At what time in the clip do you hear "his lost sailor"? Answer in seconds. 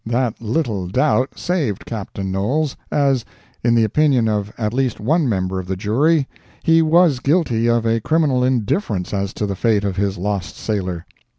9.97-11.05